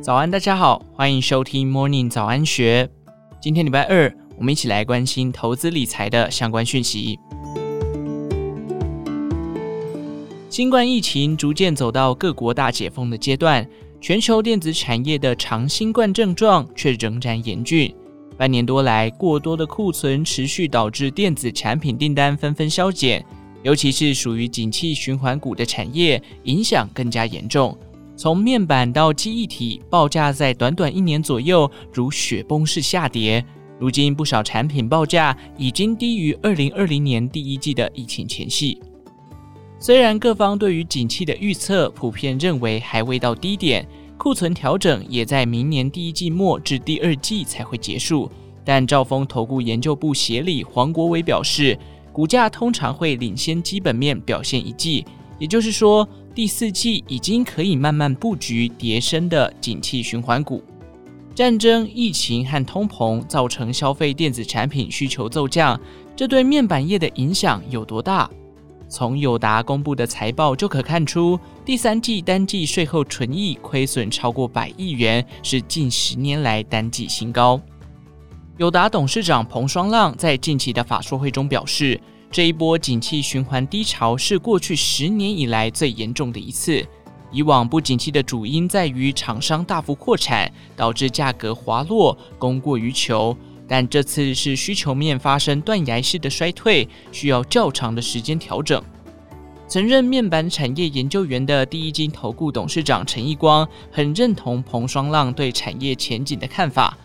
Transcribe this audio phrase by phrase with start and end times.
[0.00, 2.88] 早安，大家好，欢迎收听 Morning 早安学。
[3.42, 7.18] 今天礼拜二，我们一起来关心投资理财的相关讯息。
[10.48, 13.68] 新冠疫情逐渐走到各国大解封的阶段，
[14.00, 17.94] 全球电子产业的长新冠症状却仍然严峻。
[18.38, 23.22] 半年多来，过多的库存持续导致电子产品订单纷纷削减，
[23.62, 27.76] 尤其是属于景气循环股的产业，影响更加严重。
[28.16, 33.44] 从面板到记忆体，报价在短短一年左右如雪崩式下跌。
[33.78, 38.80] 如今不少产品报价已经低于二零二零年第一季的疫情前夕。
[39.78, 43.86] 虽然各方对于景气的预测普遍认为还未到低点，
[44.16, 48.28] 库存调整也在明年第一季末至第二季才会结束，
[48.64, 51.78] 但兆丰投顾研究部协理黄国伟表示，
[52.12, 55.04] 股价通常会领先基本面表现一季，
[55.38, 56.08] 也就是说。
[56.34, 60.62] 第四季已经可以慢慢布局迭升的景气循环股。
[61.34, 65.80] 战争、疫情和通膨造成消费电子产品需求骤降，
[66.14, 68.30] 这对面板业的影响有多大？
[68.88, 77.60] 从友达公布的财报就可看出，第三季单季税后纯益亏损超过百亿元，是近十年来单季新高。
[78.58, 81.98] 友达董事长彭双浪在近期的法说会中表示。
[82.30, 86.84] 这一波景气循环低潮是过去十年以来最严重的一次。
[87.30, 93.34] 以往不景气的主因在于厂商大幅扩产，导致价格滑落，供过于求。
[93.66, 98.82] 但这次是需求面发生断崖式的衰退，需要较长的时间调整。
[99.68, 106.98] 曾任面板产业研究员的第一金投顾董事长陈义光很认同彭双浪对产业前景的看法。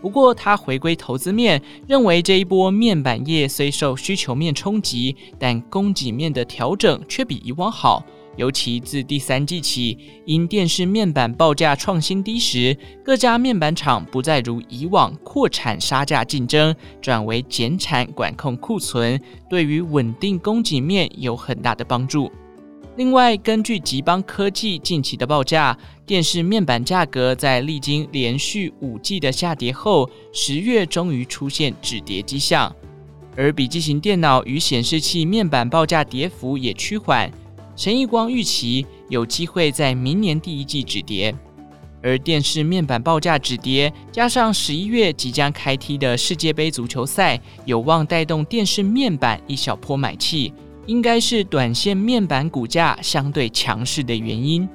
[0.00, 8.04] 不过，他回归投资面，认为这一波面板业虽受需求面冲击，但供给面的调整却比以往好。
[8.36, 22.30] 尤其自第三季起，因电视面板报价创新低时，各家面板厂不再如以往扩产杀价竞争，转为减产管控库存，对于稳定供给面有很大的帮助。
[23.00, 25.74] 另外，根据集邦科技近期的报价，
[26.04, 32.70] 电视面板价格在历经连续五季的下跌后，十月终于出现止跌迹象。
[33.34, 37.32] 而笔记型电脑与显示器面板报价跌幅也趋缓，
[37.74, 41.34] 陈义光预期有机会在明年第一季止跌。
[42.02, 50.52] 而电视面板报价止跌，加上十一月即将开踢的世界杯足球赛，有望带动电视面板一小波买气。
[50.90, 54.68] 应该是短线面板股价相对强势的原因。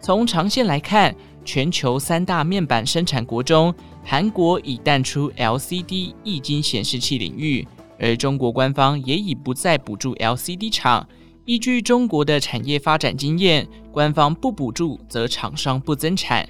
[0.00, 1.12] 从长线来看，
[1.44, 7.66] 全球三大面板生产国中，韩国已淡出 LCD 液晶显示器领域，
[7.98, 11.04] 而中国官方也已不再补助 LCD 厂。
[11.44, 16.48] 依据中国的产业发展经验，官方不补助则厂商不增产，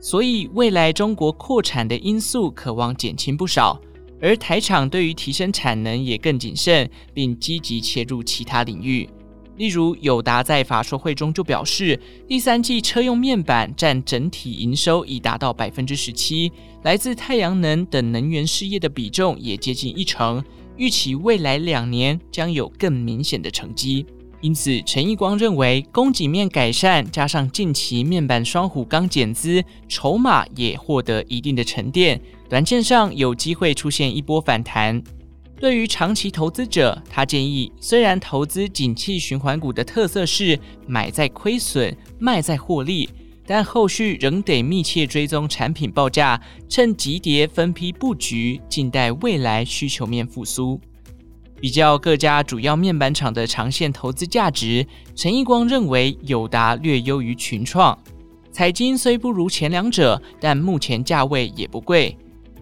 [0.00, 3.78] 所以未来中国扩产的因素可望减轻不少。
[4.20, 9.08] 而台厂对于提升产能也更谨慎，并积极切入其他领域。
[9.56, 16.52] 例如，友达在法说会中就表示，第三季车用面板占整体营收已达到百分之十七，
[16.84, 20.44] 来自太阳能等能源事业的比重也接近一成，
[20.76, 24.06] 预期未来两年将有更明显的成绩。
[24.40, 35.02] 因此，陈义光认为，供给面改善，加上近期面板双虎刚减资，筹码也获得一定的沉淀，短线上有机会出现一波反弹。
[35.60, 40.56] 对于长期投资者，他建议，虽然投资景气循环股的特色是
[40.86, 43.10] 买在亏损，卖在获利，
[43.44, 50.80] 但后续仍得密切追踪产品报价，趁急跌分批布局，静待未来需求面复苏。
[51.60, 57.98] 比较各家主要面板厂的长线投资价值，陈义光认为友达略优于群创，
[58.52, 62.16] 彩金虽不如前两者，但目前价位也不贵。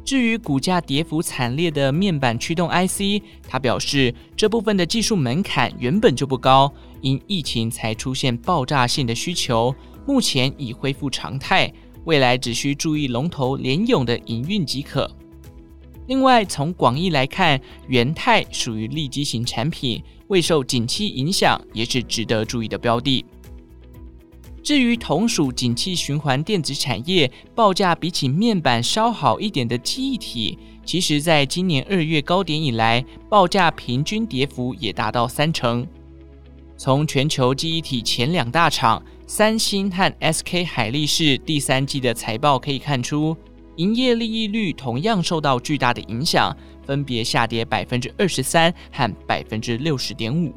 [0.04, 9.74] 至于股价跌幅惨烈的面板驱动 IC，他表示这部分的技术门槛原本就不高，因疫情才出现爆炸性的需求，
[10.06, 11.72] 目前已恢复常态，
[12.04, 15.10] 未来只需注意龙头联咏的营运即可。
[16.06, 23.24] 另外，从广义来看，元太属于利基型产品，未受景气影响，也是值得注意的标的。
[24.62, 35.86] 至于同属景气循环电子产业，报价比起面板稍好一点的记忆体，其实在今年二月高点以来，报价平均跌幅也达到三成。
[36.76, 43.36] 从全球记忆体前两大厂三星和 SK 海力士第三季的财报可以看出。
[43.76, 50.52] 营业利益率同样受到巨大的影响，分别下跌百分之二十三和百分之六十点五。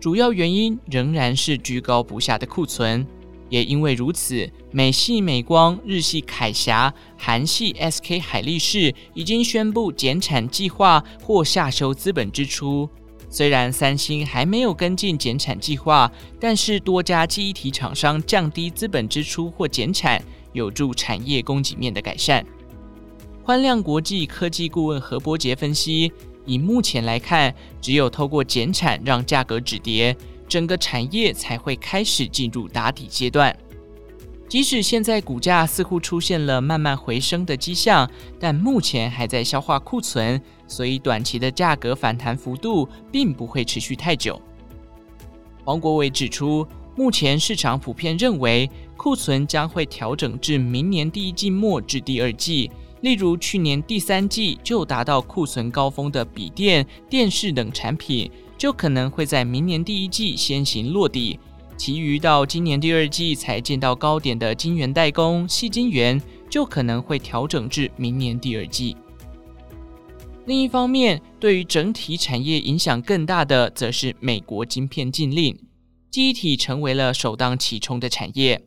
[0.00, 3.06] 主要原因仍然是居高不下的库存。
[3.48, 12.88] 也因为如此，美系美光、日系凯霞、韩系 SK 海力士已经宣布减产计划或下修资本支出。
[13.28, 16.10] 虽然三星还没有跟进减产计划，
[16.40, 20.22] 但是多家记忆体厂商降低资本支出或减产，
[20.52, 22.44] 有助产业供给面的改善。
[23.44, 26.12] 宽量国际科技顾问何伯杰分析，
[26.46, 30.16] 以目前来看，只有透过减产让价格止跌。
[30.48, 33.56] 整个产业才会开始进入打底阶段。
[34.46, 40.38] 即使现在股价似乎出现了慢慢回升的迹象，但目前还在消化库存，
[40.68, 44.38] 所以短期的价格反弹幅度并不会持续太久。
[45.64, 58.30] 黄国伟指出，目前市场普遍认为库存将会调整至明年第一季末至第二季，例如去年第三季就达到库存高峰的笔电、电视等产品。
[58.58, 61.36] 就可能会在明年第一季先行落地，
[61.76, 68.96] 其余到今年第二季才见到高点的晶圆代工、矽晶圆，就可能会调整至明年第二季。
[70.46, 75.58] 另一方面，对于整体产业影响更大的，则是美国晶片禁令，
[76.12, 78.60] 记忆体成为了首当其冲的产业。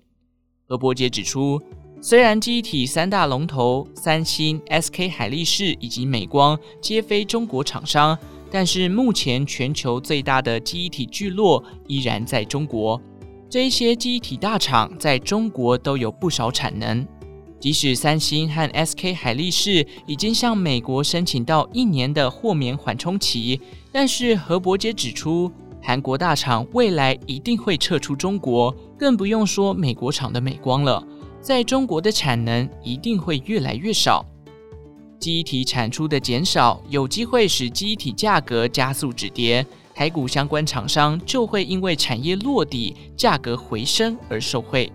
[0.67, 1.61] 何伯杰指出，
[2.01, 8.17] 虽然记忆体三大龙头三星、SK 海力士以及美光皆非中国厂商。
[8.51, 12.99] 但是目前全球最大的记忆体聚落依然在中国，
[13.49, 17.05] 这一些记忆体大厂在中国都有不少产能。
[17.59, 23.59] 即使三星和 SK 海力士已经向美国申请到一年的豁免缓冲期，
[23.91, 25.51] 但是何伯杰指出，
[25.87, 31.07] 韩国大厂未来一定会撤出中国，更不用说美国厂的美光了，
[31.39, 34.25] 在中国的产能一定会越来越少。
[35.19, 44.91] 机体产出的减少，有机会使机体价格加速止跌，台股相关厂商就会因为产业落地、价格回升而受惠。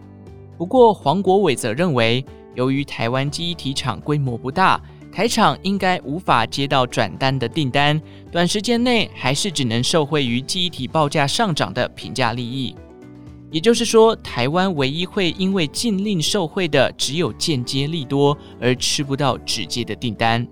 [0.59, 2.25] 不过，黄国伟则认为，
[2.57, 12.75] 由于台湾机体厂规模不大，台厂应该无法接到转单的订单，短时间内还是只能受惠于记忆体报价上涨的平价利益。
[13.51, 20.47] 也就是说，台湾唯一会因为禁令受惠的，只有间接利多，而吃不到直接的订单。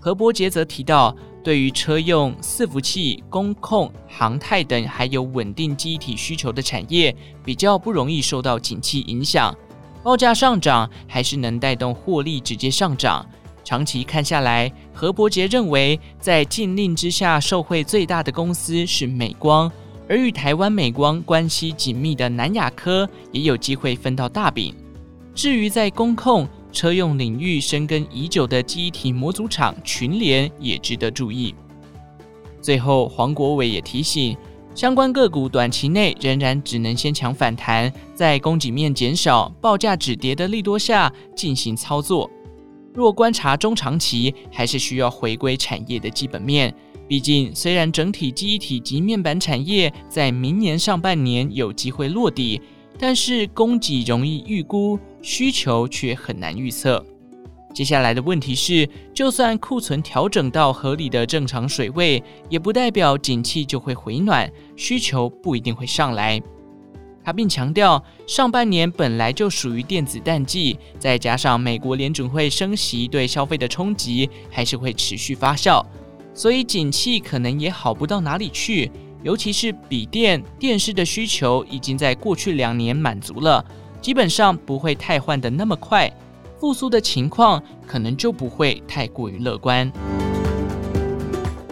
[0.00, 1.14] 何伯杰则提到，
[1.44, 7.14] 对于车用、伺服器、工控、航太等还有稳定记忆体需求的产业，
[7.44, 9.56] 比较不容易受到景气影响，
[10.02, 13.24] 报价上涨还是能带动获利直接上涨。
[13.68, 19.70] 长期看下来，何伯杰认为，在禁令之下受惠最大的公司是美光。
[20.08, 24.74] 而与台湾美光关系紧密的南亚科也有机会分到大饼。
[25.34, 31.54] 至于在工控车用领域深耕已久的记忆体模组厂群联也值得注意。
[32.62, 34.34] 最后，黄国伟也提醒，
[34.74, 42.30] 相关个股短期内仍然只能先抢反弹，在供给面减少、报价止跌的利多下进行操作。
[42.98, 46.74] 若观察中长期，还是需要回归产业的基本面。
[47.06, 52.60] 毕竟，虽然整体记忆体及面板产业在明年上半年有机会落地，
[52.98, 57.06] 但是供给容易预估，需求却很难预测。
[57.72, 66.42] 接下来的问题是，就算库存调整到合理的正常水位，也不代表景气就会回暖，需求不一定会上来。
[67.28, 75.84] 他并强调，上半年本来就属于电子淡季，再加上美国联准会升息对消费的冲击，还是会持续发酵。
[76.32, 78.90] 所以景气可能也好不到哪里去，
[79.22, 83.62] 尤其是笔电、电视的需求已经在过去两年满足了，
[84.00, 86.10] 基本上不会太换得那么快，
[86.58, 89.92] 复苏的情况可能就不会太过于乐观。